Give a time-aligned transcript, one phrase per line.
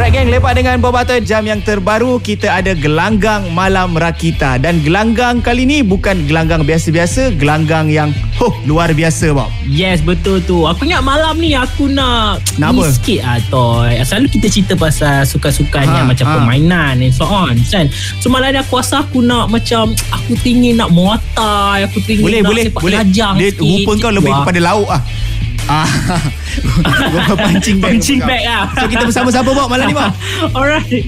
[0.00, 4.80] Alright geng, lepas dengan Bob Atau jam yang terbaru Kita ada gelanggang malam rakita Dan
[4.80, 8.08] gelanggang kali ni bukan gelanggang biasa-biasa Gelanggang yang
[8.40, 12.80] huh, luar biasa Bob Yes betul tu Aku ingat malam ni aku nak Nak ni
[12.80, 12.88] apa?
[12.88, 16.32] sikit lah Toy Selalu kita cerita pasal suka-sukan Ha, yang macam ha.
[16.32, 17.84] permainan and so on kan
[18.24, 22.40] So malam ni aku rasa aku nak macam Aku teringin nak muatai Aku teringin Boleh,
[22.40, 23.60] nak boleh, sepak boleh Dia sikit.
[23.84, 24.48] rupa kau lebih Wah.
[24.48, 25.04] kepada lauk ah.
[25.68, 25.88] Ah,
[27.44, 30.12] pancing bag Punching bag lah So kita bersama siapa Bob malam ni Bob?
[30.56, 31.04] Alright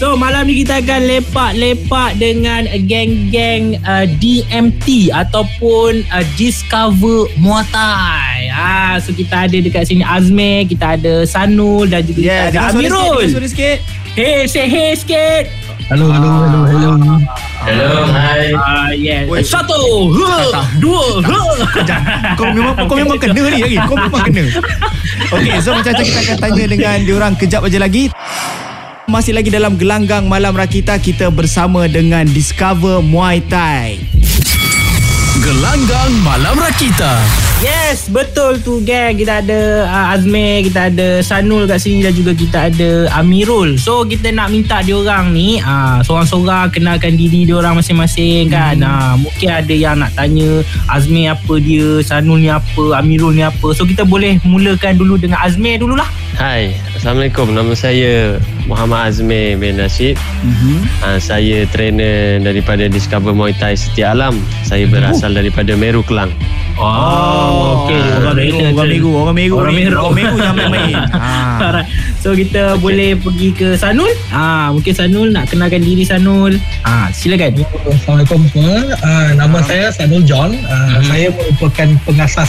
[0.00, 8.48] So malam ni kita akan lepak-lepak dengan geng-geng uh, DMT ataupun uh, Discover Muay Thai.
[8.48, 12.80] Ah, so kita ada dekat sini Azmi, kita ada Sanul dan juga Yeah, kita ada
[12.80, 13.22] sikit, Amirul.
[13.28, 13.78] suara sikit
[14.16, 15.52] Hey, say hey sikit.
[15.92, 16.60] Hello, hello, hello,
[16.96, 17.49] hello.
[17.60, 18.56] Hello, hai.
[18.56, 19.28] Ah, yeah.
[19.28, 19.44] Oi.
[19.44, 20.48] Satu, huh,
[20.80, 21.60] dua, huh.
[22.40, 23.76] kau memang kau memang kena ni lagi.
[23.84, 24.44] Kau memang kena.
[25.28, 28.08] Okey, so macam tu kita akan tanya dengan diorang kejap aja lagi.
[29.04, 34.19] Masih lagi dalam gelanggang malam rakita kita bersama dengan Discover Muay Thai.
[35.40, 37.16] Gelanggang Malam Rakita.
[37.64, 39.16] Yes, betul tu geng.
[39.16, 43.80] Kita ada uh, Azmi, kita ada Sanul kat sini dan juga kita ada Amirul.
[43.80, 48.84] So kita nak minta diorang ni uh, seorang-seorang kenalkan diri diorang masing-masing kan.
[48.84, 48.92] Hmm.
[48.92, 50.60] Uh, mungkin ada yang nak tanya
[50.92, 53.72] Azmi apa dia, Sanul ni apa, Amirul ni apa.
[53.72, 56.19] So kita boleh mulakan dulu dengan Azmi dululah.
[56.40, 57.52] Hai, Assalamualaikum.
[57.52, 60.16] Nama saya Muhammad Azmi bin Rashid.
[60.40, 60.88] Mhm.
[61.04, 64.40] Uh, saya trainer daripada Discover Muay Thai Setia Alam.
[64.64, 66.32] Saya berasal daripada Meru Kelang.
[66.80, 68.00] Oh, okey.
[68.24, 69.54] Orang Meru, orang Meru, orang Meru.
[69.60, 69.76] Orang.
[69.76, 69.96] Meru.
[70.00, 70.96] Orang Meru yang main-main.
[71.12, 71.28] Ha.
[71.68, 71.88] Alright.
[72.24, 72.88] So kita okay.
[72.88, 74.08] boleh pergi ke Sanul.
[74.32, 76.56] Ah, mungkin Sanul nak kenalkan diri Sanul.
[76.88, 77.52] Ah, silakan.
[77.84, 78.96] Assalamualaikum semua.
[79.04, 80.56] Uh, nama saya Sanul John.
[80.64, 82.48] Uh, Saya merupakan pengasas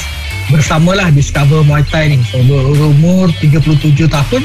[0.50, 2.18] bersamalah Discover Muay Thai ni.
[2.26, 4.42] So berumur 37 tahun.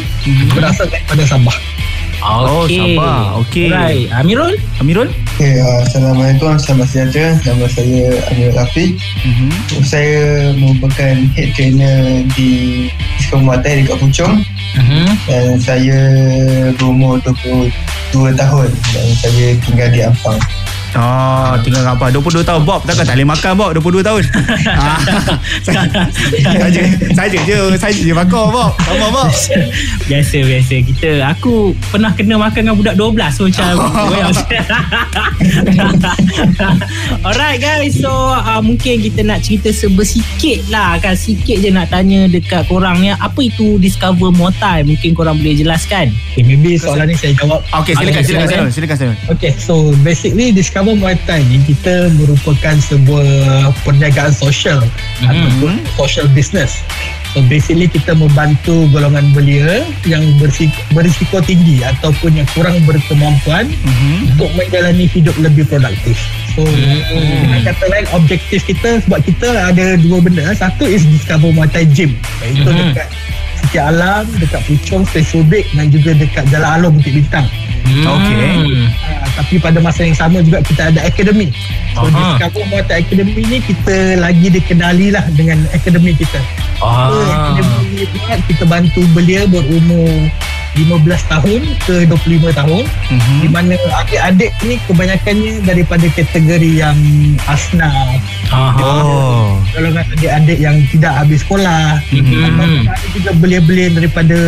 [0.52, 1.56] Berasal daripada Sabah.
[2.26, 2.96] Oh, Okey.
[2.96, 3.20] Sabah.
[3.44, 3.68] Okey.
[3.70, 4.08] Alright.
[4.10, 4.52] Amirul?
[4.80, 5.08] Amirul?
[5.36, 7.28] Okay, uh, Assalamualaikum, selamat sejahtera.
[7.44, 8.90] Nama saya Amir Rafiq.
[9.22, 9.48] Mhm.
[9.84, 10.20] Saya
[10.56, 12.50] merupakan head trainer di
[13.20, 14.34] Discover Muay Thai dekat Puchong
[14.80, 15.06] Mhm.
[15.28, 15.98] dan saya
[16.74, 20.40] berumur 22 tahun dan saya tinggal di Ampang.
[20.96, 22.08] Oh, tinggal apa?
[22.08, 24.24] 22 tahun Bob takkan tak boleh makan Bob 22 tahun.
[24.80, 24.96] ah,
[25.60, 25.84] saja
[27.12, 28.72] saja je saja je makan Bob.
[28.80, 29.28] Sama Bob.
[30.08, 33.76] Biasa biasa kita aku pernah kena makan dengan budak 12 so macam
[34.12, 34.32] well.
[37.26, 42.24] Alright guys so uh, mungkin kita nak cerita sebesikit lah kan sikit je nak tanya
[42.30, 47.08] dekat korang ni apa itu Discover Muay Thai mungkin korang boleh jelaskan Okay, maybe soalan
[47.08, 47.64] ni saya jawab.
[47.72, 48.68] Okey, silakan silakan silakan.
[48.68, 49.16] Silakan Sanul.
[49.32, 53.26] Okay, so basically Discover Muay Thai ni kita merupakan sebuah
[53.82, 54.78] perniagaan sosial
[55.18, 55.26] Mhm.
[55.26, 56.78] ataupun social business.
[57.34, 64.36] So basically kita membantu golongan belia yang berisiko, berisiko tinggi ataupun yang kurang berkemampuan Mhm.
[64.36, 66.16] untuk menjalani hidup lebih produktif.
[66.54, 67.04] So Hmm.
[67.44, 70.48] dengan kata lain objektif kita sebab kita ada dua benda.
[70.54, 72.94] Satu is Discover Muay Thai Gym iaitu Mhm.
[72.94, 73.08] dekat
[73.56, 77.48] Sikit Alam, dekat Puchong, Stesubik dan juga dekat Jalan Alor Bukit Bintang.
[77.86, 78.54] Okey.
[78.66, 78.86] Hmm.
[78.90, 81.54] Ha, tapi pada masa yang sama juga kita ada akademi.
[81.94, 82.36] So Aha.
[82.36, 86.40] Discover Muay Thai Academy ni kita lagi dikenali lah dengan akademi kita.
[86.82, 87.08] Ah.
[87.08, 88.04] So, akademi ni
[88.50, 90.28] kita bantu belia berumur
[90.76, 93.36] 15 tahun ke 25 tahun Mhm.
[93.40, 96.98] di mana adik-adik ni kebanyakannya daripada kategori yang
[97.46, 98.76] asnaf Aha.
[98.78, 99.56] Oh.
[99.72, 102.86] golongan adik-adik yang tidak habis sekolah Mhm.
[102.86, 104.38] ada juga belia-belia daripada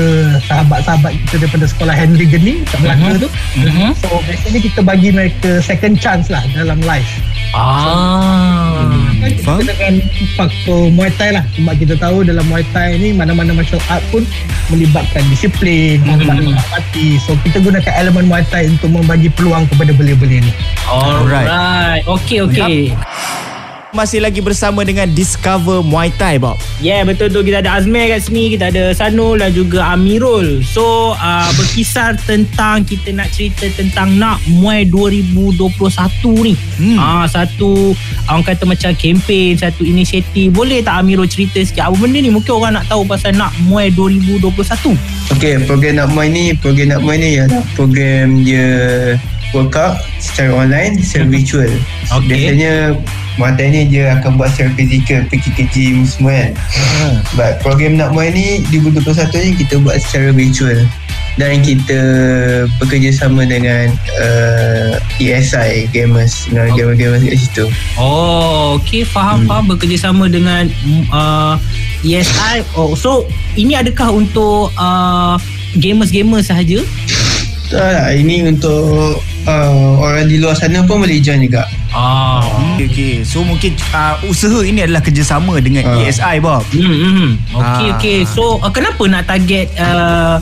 [0.45, 3.91] sahabat-sahabat kita daripada sekolah Henry Geni kat Melaka tu Mhm.
[3.97, 7.09] So basically kita bagi mereka second chance lah dalam life.
[7.57, 8.85] Ah.
[9.19, 9.65] Kan kita Faham.
[9.65, 9.95] dengan
[10.35, 11.45] faktor Muay Thai lah.
[11.53, 14.23] Sebab kita tahu dalam Muay Thai ni mana-mana martial art pun
[14.69, 16.17] melibatkan disiplin, Hmm.
[16.17, 17.19] melibatkan empati.
[17.19, 20.53] So kita gunakan elemen Muay Thai untuk membagi peluang kepada belia-belia ni.
[20.87, 22.05] Alright.
[22.07, 22.95] Okey okey.
[23.89, 26.61] Masih lagi bersama dengan Discover Muay Thai Bob.
[26.85, 31.17] Yeah betul tu kita ada Azmi kat sini Kita ada Sanul dan juga Amirul So
[31.17, 35.73] uh, berkisar tentang Kita nak cerita tentang Nak Muay 2021
[36.45, 36.95] ni Hmm.
[37.01, 37.97] Ah Satu
[38.29, 42.53] Orang kata macam kempen Satu inisiatif Boleh tak Amirul cerita sikit Apa benda ni Mungkin
[42.55, 44.53] orang nak tahu Pasal Nak Muay 2021
[45.35, 48.65] Okey, program nak main ni, program nak main ni ialah program dia
[49.53, 51.69] workout secara online, secara virtual.
[52.17, 52.29] Okey.
[52.33, 52.97] Biasanya
[53.39, 56.53] Ni dia akan buat secara fizikal, pergi ke gym semua kan.
[57.39, 60.83] But program nak main ni 2021 ni kita buat secara virtual
[61.39, 62.01] dan kita
[62.83, 67.65] bekerjasama dengan uh, ESI Gamers dengan gamer-gamer kat situ.
[67.95, 69.49] Oh Okay faham hmm.
[69.49, 70.67] faham Bekerjasama dengan
[71.15, 71.55] uh,
[72.03, 73.23] ESI oh, So
[73.55, 75.39] ini adakah untuk uh,
[75.79, 76.83] gamers-gamers sahaja?
[77.69, 81.69] Tak lah, ini untuk uh, orang di luar sana pun boleh join juga.
[81.91, 82.45] Ah.
[82.77, 83.15] Okay, okay.
[83.23, 86.05] So mungkin uh, usaha ini adalah kerjasama dengan Ah.
[86.05, 86.63] ESI Bob.
[86.69, 87.31] Hmm, hmm.
[87.53, 87.97] Okey Ah.
[87.97, 88.19] okey.
[88.25, 90.39] So uh, kenapa nak target uh,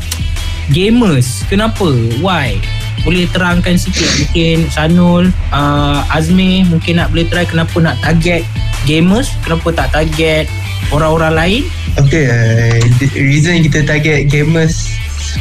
[0.69, 1.47] gamers?
[1.47, 1.87] Kenapa?
[2.19, 2.59] Why?
[3.07, 8.43] Boleh terangkan sikit mungkin Sanul, uh, Azmi mungkin nak boleh try kenapa nak target
[8.83, 9.31] gamers?
[9.47, 10.51] Kenapa tak target
[10.91, 11.63] orang-orang lain?
[11.97, 12.83] Okay, uh,
[13.15, 14.91] reason kita target gamers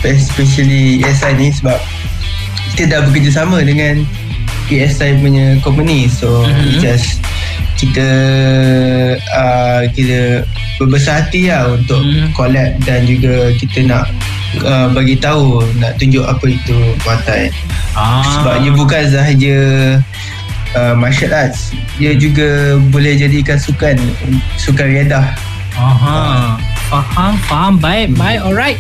[0.06, 1.82] especially ESI ni sebab
[2.72, 4.06] kita dah bekerjasama dengan
[4.68, 6.50] ESI punya company so Mhm.
[6.50, 6.80] mm-hmm.
[6.80, 7.20] just
[7.76, 8.08] kita
[9.32, 10.44] uh, kita
[10.78, 12.16] berbesar hati lah untuk Mhm.
[12.18, 12.28] mm.
[12.34, 14.06] collab dan juga kita nak
[14.64, 17.44] uh, bagi tahu nak tunjuk apa itu Muay Thai
[17.96, 18.20] Ah.
[18.28, 19.56] sebab dia bukan sahaja
[20.76, 23.96] uh, martial arts dia juga boleh jadikan sukan
[24.56, 25.26] sukan riedah
[25.76, 26.56] Aha.
[26.88, 27.76] Faham, faham.
[27.76, 28.40] Baik, baik.
[28.40, 28.80] Alright.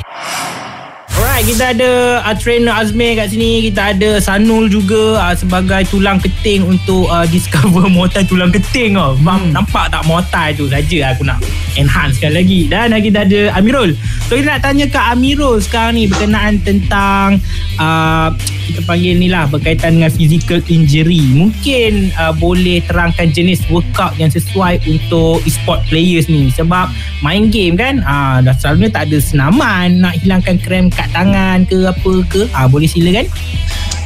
[1.35, 1.91] Alright, kita ada
[2.23, 3.67] uh, trainer Azmi kat sini.
[3.67, 8.95] Kita ada Sanul juga uh, sebagai tulang keting untuk uh, discover Muay Thai tulang keting
[8.95, 9.19] tau.
[9.19, 9.51] Hmm.
[9.51, 11.43] Nampak tak Muay Thai tu saja aku nak
[11.75, 12.59] enhance sekali lagi.
[12.71, 13.99] Dan uh, kita ada Amirul.
[14.31, 17.43] So kita nak tanya ke Amirul sekarang ni berkenaan tentang
[17.83, 18.31] uh,
[18.71, 21.19] kita panggil ni lah berkaitan dengan physical injury.
[21.35, 26.47] Mungkin uh, boleh terangkan jenis workout yang sesuai untuk e-sport players ni.
[26.55, 26.87] Sebab
[27.19, 31.24] main game kan uh, dah selalunya tak ada senaman nak hilangkan krem kat tangan
[31.63, 32.41] ke apa ke.
[32.51, 33.25] Ah boleh silakan.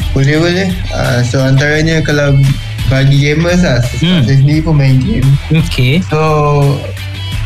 [0.10, 2.34] Boleh boleh uh, So antaranya kalau
[2.90, 4.18] bagi gamers lah Hmm.
[4.18, 4.22] hmm.
[4.26, 6.02] Saya sendiri pun main game Okey.
[6.10, 6.18] So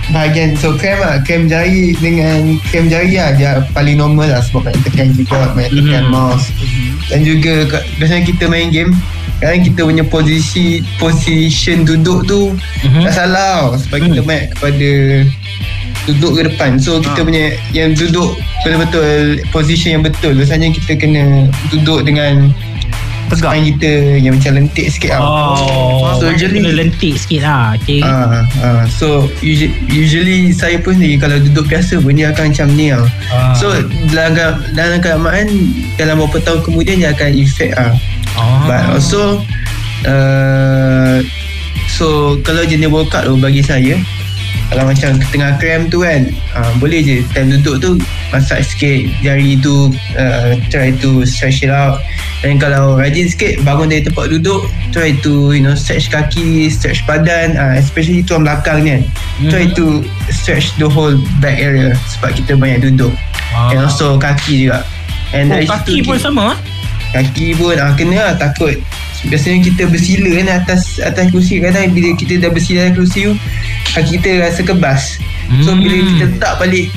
[0.10, 4.64] bahagian So krem lah Krem jari dengan Krem jari lah Dia paling normal lah Sebab
[4.64, 6.12] banyak tekan keyboard Banyak tekan Mhm.
[6.12, 6.48] mouse
[7.08, 7.68] Dan juga
[8.00, 8.96] Biasanya kita main game
[9.40, 13.04] Kadang kita punya posisi Position duduk tu Mhm.
[13.04, 14.28] Tak salah tau Sebab kita Hmm.
[14.28, 14.90] banyak kepada
[16.04, 17.26] Duduk ke depan So kita Ah.
[17.26, 19.12] punya Yang duduk Betul-betul
[19.50, 22.52] Position yang betul Biasanya kita kena Duduk dengan
[23.24, 23.56] Tegak.
[23.56, 27.74] Spine kita Yang macam lentik sikit Oh, So, so usually- kena lentik sikit lah.
[27.76, 28.04] Okay.
[28.04, 28.84] Ah, ah.
[28.86, 33.08] So usually, usually saya pun ni kalau duduk biasa pun dia akan macam ni tau.
[33.32, 33.56] Ah.
[33.56, 33.74] So
[34.12, 34.38] dalam
[34.72, 35.48] dalam keadaan
[35.96, 37.96] dalam beberapa tahun kemudian dia akan effect ah.
[38.36, 38.68] Ah.
[38.68, 39.42] But also
[40.04, 41.18] uh,
[41.90, 43.98] so kalau jenis workout tu bagi saya
[44.68, 47.18] kalau macam tengah cramp tu kan uh, boleh je.
[47.32, 47.90] Time duduk tu
[48.30, 49.06] masak sikit.
[49.22, 52.02] Jari tu uh, try to stretch it out.
[52.42, 57.00] Dan kalau rajin sikit bangun dari tempat duduk try to you know stretch kaki stretch
[57.04, 59.04] badan uh, especially tuan belakang ni kan.
[59.48, 59.76] Try Mhm.
[59.76, 59.86] to
[60.30, 63.14] stretch the whole back area sebab kita banyak duduk.
[63.54, 63.70] Ah.
[63.70, 64.82] and also kaki juga.
[65.30, 66.58] And Oh, kaki pun kita- sama?
[67.14, 68.74] Kaki pun ah, kena lah takut
[69.28, 73.34] Biasanya kita bersila kan atas atas kerusi Kadang bila kita dah bersila atas kerusi tu
[74.04, 75.02] kita rasa kebas
[75.62, 75.84] So Hmm.
[75.84, 76.88] bila kita letak balik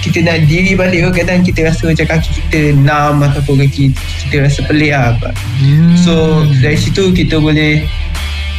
[0.00, 3.92] kita nak diri balik tu kadang kita rasa macam kaki kita numb ataupun kaki
[4.24, 5.12] kita rasa pelik lah
[5.60, 5.92] Hmm.
[5.98, 7.84] So dari situ kita boleh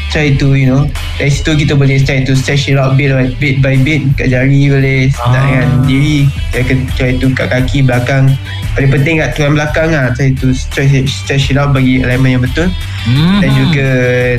[0.10, 0.86] try to you know
[1.20, 4.32] dari situ kita boleh try to stretch it out bit by bit, by bit kat
[4.32, 5.44] jari boleh start Ah.
[5.44, 6.18] dengan diri
[6.50, 6.64] try,
[6.96, 8.32] try to kat kaki belakang
[8.72, 12.34] paling penting kat tuan belakang lah try to stretch it, stretch it out bagi alignment
[12.34, 13.40] yang betul Hmm.
[13.40, 13.88] dan juga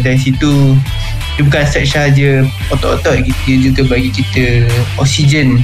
[0.00, 0.76] dari situ
[1.36, 4.64] dia bukan stretch sahaja otot-otot dia juga bagi kita
[4.96, 5.60] oksigen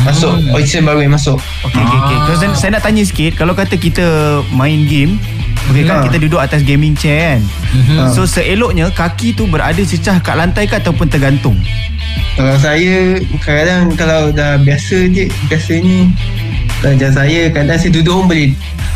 [0.00, 0.54] masuk Hmm.
[0.54, 2.16] oksigen baru yang masuk Okay, okay, okay.
[2.20, 4.06] Kalau saya, saya nak tanya sikit, kalau kata kita
[4.50, 5.18] main game,
[5.68, 6.04] okay kan Ha.
[6.08, 7.40] kita duduk atas gaming chair kan.
[7.92, 8.02] Ha.
[8.10, 11.60] So seeloknya kaki tu berada cecah kat lantai ke ataupun tergantung?
[12.34, 16.08] Kalau saya kadang-kadang kalau dah biasa je biasanya
[16.80, 18.48] kalau macam saya kadang saya duduk pun boleh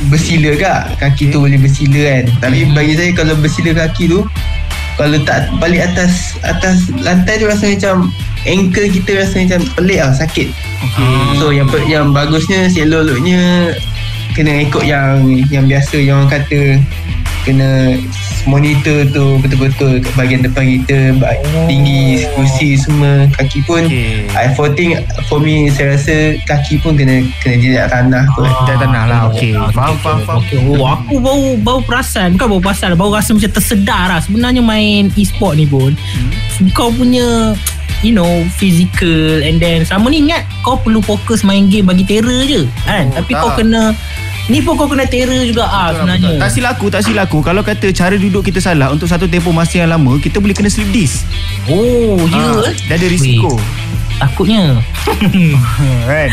[0.09, 4.25] bersila kak kaki tu boleh bersila kan tapi bagi saya kalau bersila kaki tu
[4.97, 8.09] kalau tak balik atas atas lantai tu rasa macam
[8.43, 10.49] ankle kita rasa macam pelik lah sakit
[10.85, 11.41] Okay.
[11.41, 13.73] so yang yang bagusnya seloloknya
[14.35, 16.61] kena ikut yang yang biasa yang orang kata
[17.45, 17.95] kena
[18.45, 21.69] monitor tu betul-betul kat bahagian depan kita baik Oh.
[21.69, 24.25] tinggi kursi semua kaki pun Okay.
[24.33, 24.97] I for think
[25.29, 28.49] for me saya rasa kaki pun kena kena jejak tanah kot.
[28.65, 29.21] Dah tanah lah.
[29.31, 29.53] Okay.
[29.73, 30.41] Faham, faham, faham.
[30.41, 30.61] Okay.
[30.61, 35.13] Oh, aku baru baru perasan bukan baru perasan baru rasa macam tersedar lah sebenarnya main
[35.15, 36.73] e-sport ni pun hmm.
[36.73, 37.53] kau punya
[38.01, 42.45] you know physical and then sama ni ingat kau perlu fokus main game bagi terror
[42.45, 43.41] je kan Oh, tapi tak.
[43.41, 43.93] kau kena
[44.47, 47.41] ni pun kau kena terror juga ah sebenarnya Tak silap aku, tak silap aku.
[47.41, 50.69] Kalau kata cara duduk kita salah untuk satu tempoh masa yang lama, kita boleh kena
[50.69, 51.25] slip disc.
[51.67, 52.75] oh ya Ah, eh?
[52.85, 53.57] Dah ada risiko.
[54.15, 54.79] Takutnya
[56.07, 56.29] kan?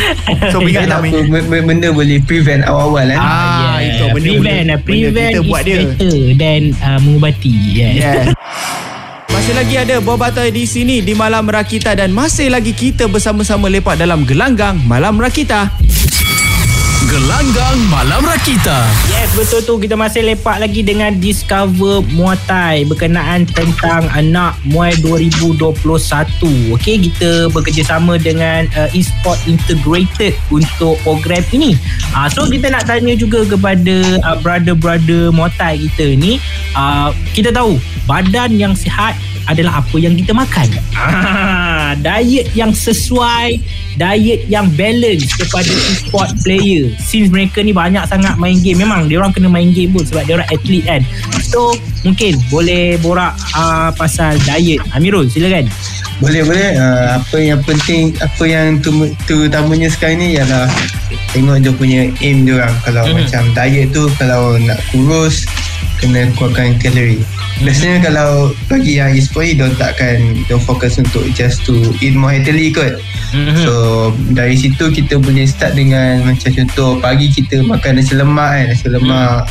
[0.50, 3.18] So ingat Tak nak apa, b- b- benda boleh prevent awal-awal kan.
[3.18, 5.78] Ah, itu benda prevent boleh- benda prevent kita is buat dia.
[5.82, 7.94] better than uh, mengubati yes.
[7.96, 8.26] Yes.
[9.32, 13.66] Masih lagi ada Bob Batai di sini di Malam Rakita dan masih lagi kita bersama-sama
[13.66, 15.72] lepak dalam gelanggang Malam Rakita.
[17.12, 18.88] Gelanggang Malam Rakita.
[19.12, 19.76] Yes, betul tu.
[19.84, 25.76] Kita masih lepak lagi dengan Discover Muay Thai berkenaan tentang anak Muay 2021.
[26.72, 31.76] Okey, kita bekerjasama dengan uh, Esport Integrated untuk program ini.
[32.16, 36.40] Uh, so, kita nak tanya juga kepada uh, brother-brother Muay Thai kita ni.
[36.80, 37.76] Uh, kita tahu,
[38.08, 39.20] badan yang sihat
[39.52, 40.72] adalah apa yang kita makan.
[41.92, 43.60] Ah, diet yang sesuai,
[44.02, 46.90] diet yang balance kepada e-sport player.
[46.98, 48.82] Since mereka ni banyak sangat main game.
[48.82, 51.02] Memang dia orang kena main game pun sebab dia orang atlet kan.
[51.46, 54.82] So, mungkin boleh borak uh, pasal diet.
[54.98, 55.70] Amirul, silakan.
[56.18, 58.90] Boleh boleh uh, apa yang penting apa yang tu,
[59.26, 60.66] terutamanya sekarang ni ialah
[61.34, 63.16] tengok dia punya aim dia orang kalau Mhm.
[63.26, 65.46] macam diet tu kalau nak kurus
[66.02, 67.22] kena kurangkan kalori.
[67.62, 72.74] Biasanya kalau bagi yang e-sport dia takkan dia fokus untuk just to eat more healthily
[72.74, 72.98] kot.
[73.32, 73.62] Mhm.
[73.64, 73.74] So
[74.34, 78.88] dari situ kita boleh start dengan macam contoh pagi kita makan nasi lemak kan, nasi
[78.90, 79.46] lemak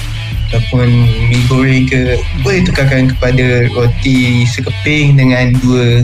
[0.51, 0.89] ataupun
[1.31, 6.03] mi goreng ke boleh tukarkan kepada roti sekeping dengan dua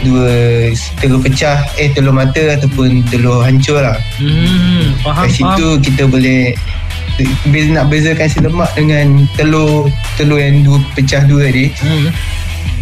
[0.00, 0.32] dua
[1.02, 4.00] telur pecah eh telur mata ataupun telur hancur lah.
[4.16, 6.56] Hmm, faham, Kat situ kita boleh
[7.46, 12.10] beza nak bezakan nasi lemak dengan telur telur yang dua pecah dua ni Hmm.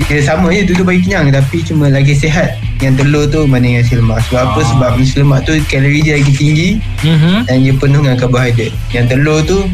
[0.02, 3.94] dia sama je dulu bagi kenyang tapi cuma lagi sihat yang telur tu banding nasi
[3.94, 4.66] lemak sebab apa Ah.
[4.66, 6.68] sebab nasi lemak tu kalori dia lagi tinggi
[7.02, 7.34] Mhm.
[7.44, 9.68] dan dia penuh dengan karbohidrat yang telur tu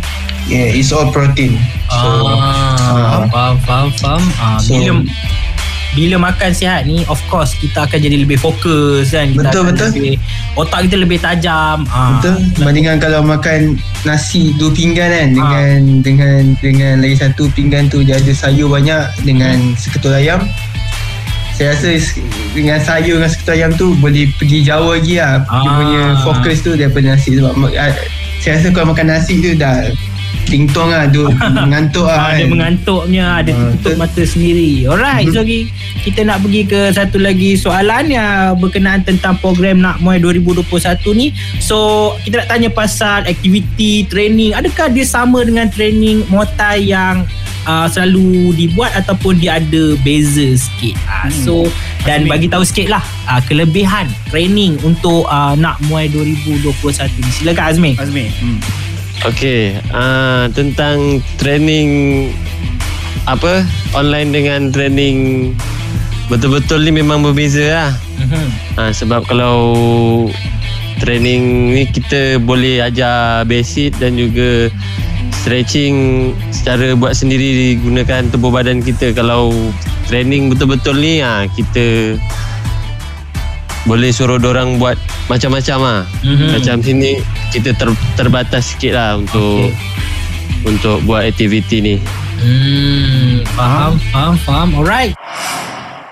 [0.46, 1.54] yeah, it's all protein
[1.86, 4.22] so ah, faham, faham, faham.
[4.38, 5.00] Ah, So- bila
[5.90, 9.28] bila makan sihat ni of course kita akan jadi lebih fokus kan.
[9.28, 9.88] Kita Betul, betul.
[9.90, 10.14] lebih
[10.54, 11.88] otak kita lebih tajam.
[11.88, 12.34] Ah, betul.
[12.60, 18.16] Bandingkan kalau makan nasi dua pinggan kan dengan dengan dengan lagi satu pinggan tu dia
[18.16, 20.44] ada sayur banyak dengan seketul ayam.
[21.52, 21.90] Saya rasa
[22.54, 25.42] dengan sayur dengan seketul ayam tu boleh pergi jauh lagi lah.
[25.42, 25.74] Dia Ah.
[25.74, 27.90] punya fokus tu daripada nasi sebab ah,
[28.38, 29.90] saya rasa kalau makan nasi tu dah
[30.44, 31.28] tingtong lah tu
[31.64, 32.48] mengantuk lah ada kan.
[32.48, 34.86] mengantuknya ada Ah, tutup mata sendiri.
[34.86, 35.68] Alright so lagi
[36.00, 40.64] kita nak pergi ke satu lagi soalan yang berkenaan tentang program Nak Muay 2021
[41.12, 41.26] ni.
[41.58, 41.76] So
[42.22, 44.52] kita nak tanya pasal aktiviti training.
[44.52, 47.28] Adakah dia sama dengan training Muay Thai yang
[47.64, 50.96] uh, selalu dibuat ataupun dia ada beza sikit?
[51.04, 51.54] Uh, so
[52.02, 56.72] dan bagi tahu sikit lah uh, kelebihan training untuk uh, Nak Muay 2021
[57.20, 57.30] ni.
[57.34, 57.92] Silakan Azmi.
[57.96, 58.26] Azmi.
[58.34, 58.60] Hmm.
[59.26, 61.90] Okey, uh, tentang training
[63.26, 65.50] apa online dengan training
[66.30, 67.92] betul-betul ni memang berbeza lah.
[68.22, 68.46] Mhm.
[68.78, 69.58] Ha, sebab kalau
[71.02, 74.70] training ni kita boleh ajar basic dan juga
[75.34, 79.10] stretching secara buat sendiri gunakan tubuh badan kita.
[79.18, 79.50] Kalau
[80.06, 82.14] training betul-betul ni ha, kita
[83.84, 84.98] boleh suruh orang buat
[85.30, 86.00] macam-macam lah.
[86.24, 86.46] Mhm.
[86.58, 87.20] Macam sini
[87.54, 89.70] kita ter, terbatas sikit lah untuk
[90.66, 91.94] untuk buat aktiviti ni.
[92.38, 94.68] Hmm, faham, faham, faham.
[94.78, 95.14] Alright.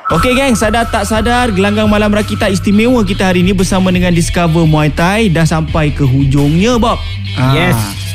[0.06, 4.62] Okey geng, sadar tak sadar gelanggang malam rakita istimewa kita hari ini bersama dengan Discover
[4.62, 7.02] Muay Thai dah sampai ke hujungnya Bob.
[7.35, 7.75] Ah.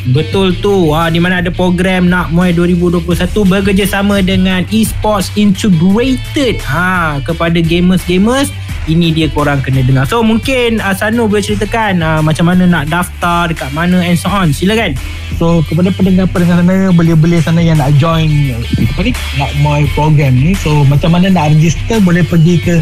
[0.10, 0.89] Betul tu.
[0.98, 3.05] Ha, di mana ada program Nak Muay 2021
[3.46, 6.58] bekerjasama dengan Esports Integrated.
[6.65, 8.50] Ha, kepada gamers-gamers
[8.89, 10.10] ini dia korang kena dengar.
[10.10, 14.25] So mungkin uh, Sanu boleh ceritakan uh, macam mana nak daftar dekat mana and so
[14.25, 14.50] on.
[14.50, 14.98] Silakan.
[15.41, 18.29] So kepada pendengar-pendengar sana Boleh-boleh sana yang nak join
[18.62, 19.10] Apa ni
[19.41, 22.77] Nak Muay program ni So macam mana nak register Boleh pergi ke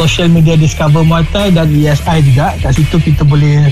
[0.00, 3.68] Social media Discover Muay Thai Dan ESI juga Kat situ kita boleh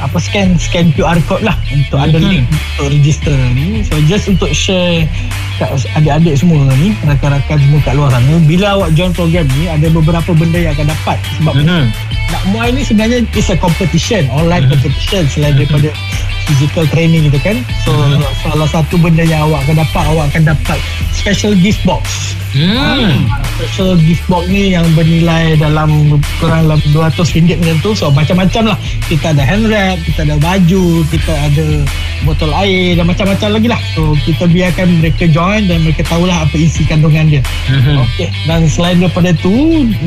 [0.00, 2.44] apa scan scan QR code lah untuk ada link
[2.76, 3.80] untuk register ni.
[3.86, 5.08] So just untuk share
[5.56, 9.88] kat adik-adik semua ni rakan-rakan semua kat luar sana bila awak join program ni ada
[9.88, 11.16] beberapa benda yang akan dapat.
[11.40, 11.84] Sebab Mhm.
[12.28, 14.76] nak muay ni sebenarnya is a competition online Mhm.
[14.76, 15.88] competition selain daripada
[16.44, 17.56] physical training gitu kan.
[17.88, 17.96] So
[18.44, 20.78] salah satu benda yang awak akan dapat awak akan dapat
[21.16, 23.28] special gift box Hmm.
[23.52, 25.88] special gift box ni yang bernilai dalam
[26.36, 30.36] kurang dalam 200 ringgit macam tu so macam-macam lah kita ada hand wrap kita ada
[30.36, 31.66] baju kita ada
[32.22, 36.56] botol air dan macam-macam lagi lah so kita biarkan mereka join dan mereka tahulah apa
[36.56, 37.98] isi kandungan dia Mhm.
[38.06, 38.28] Okay.
[38.46, 39.52] Dan selain daripada tu,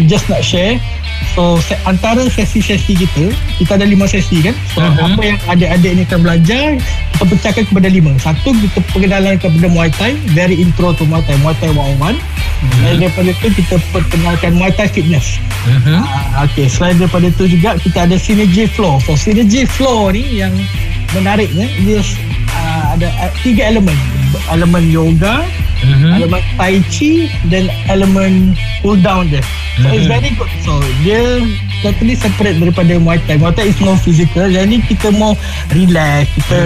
[0.06, 0.80] just nak share.
[1.34, 4.56] So se- antara sesi-sesi kita, kita ada lima sesi kan.
[4.70, 4.96] So Mhm.
[4.96, 6.66] apa yang adik-adik ni akan belajar,
[7.12, 8.12] kita pecahkan kepada lima.
[8.18, 12.16] Satu kita pengenalan kepada Muay Thai, very intro to Muay Thai, Muay Thai 101.
[12.84, 15.40] Dan daripada tu kita perkenalkan Muay Thai fitness.
[15.88, 19.00] Ah, okay, selain daripada tu juga kita ada synergy flow.
[19.04, 20.52] So synergy flow ni yang
[21.12, 22.00] menariknya dia
[22.52, 23.96] uh, ada uh, tiga elemen.
[24.54, 25.42] Elemen yoga,
[25.80, 26.20] Mhm.
[26.20, 28.54] elemen tai chi dan elemen
[28.84, 29.40] cool down dia.
[29.80, 30.12] So it's Mhm.
[30.12, 30.52] very good.
[30.62, 31.40] So dia
[31.80, 33.40] totally separate daripada Muay Thai.
[33.40, 34.46] Muay Thai is more physical.
[34.46, 35.34] Ni kita mau
[35.72, 36.28] relax.
[36.36, 36.60] Kita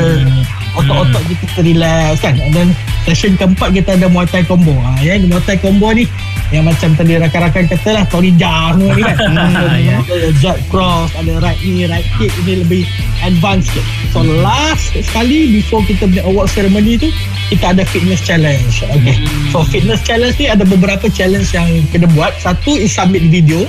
[0.77, 2.35] otot-otot kita kita relax kan.
[2.41, 2.69] And then
[3.05, 4.73] session keempat kita ada Muay Thai combo.
[4.73, 6.09] Ha, ya, Muay Thai combo ni
[6.53, 9.17] yang macam tadi rakan-rakan kata lah Tony Jaa ni kan?
[10.05, 12.83] Ada jab cross ada right knee right kick ini lebih
[13.25, 13.85] advance sikit.
[14.13, 17.09] So last sekali before kita punya award ceremony tu
[17.49, 18.85] kita ada fitness challenge.
[18.85, 19.17] Okay.
[19.49, 22.37] So fitness challenge ni ada beberapa challenge yang kena buat.
[22.37, 23.65] Satu is submit video.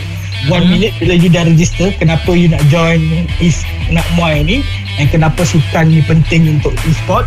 [0.53, 3.01] One minute bila you dah register kenapa you nak join
[3.41, 4.61] is nak muay ni
[4.99, 7.27] and kenapa sukan ni penting untuk e-sport.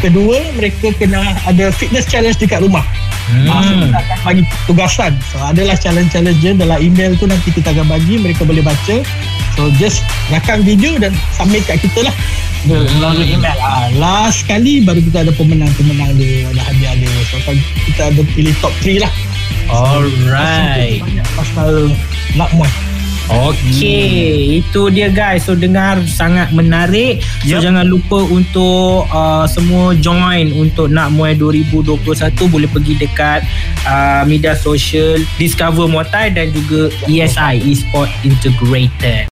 [0.00, 2.84] Kedua mereka kena ada fitness challenge dekat rumah.
[3.30, 3.46] Hmm.
[3.46, 3.52] So,
[3.86, 5.12] kita akan bagi tugasan.
[5.30, 8.96] So adalah challenge-challenge Dalam email tu nanti kita akan bagi Mereka boleh baca.
[9.54, 10.02] So just
[10.34, 12.14] rakam video dan submit kat kita lah.
[12.66, 13.54] Melalui email.
[13.60, 17.12] Ah, Last sekali baru kita ada pemenang-pemenang dia Ada hadiah dia.
[17.30, 17.38] So
[17.86, 19.12] kita ada pilih top 3 lah.
[19.70, 20.98] Alright.
[20.98, 21.94] Banyak pasal
[22.34, 22.72] nak muat
[23.30, 25.46] Okey, itu dia guys.
[25.46, 27.22] So dengar sangat menarik.
[27.46, 27.62] So Yup.
[27.62, 32.02] jangan lupa untuk uh, semua join untuk nak Muay 2021
[32.50, 33.46] boleh pergi dekat
[33.86, 39.28] uh, media sosial Discover Muay Thai dan juga ESI Esport Integrated.